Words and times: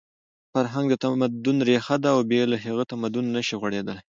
فرهنګ 0.53 0.87
د 0.91 0.95
تمدن 1.03 1.57
ریښه 1.69 1.95
ده 2.03 2.09
او 2.15 2.19
بې 2.29 2.41
له 2.51 2.57
هغې 2.63 2.85
تمدن 2.91 3.25
نشي 3.35 3.55
غوړېدی. 3.61 3.97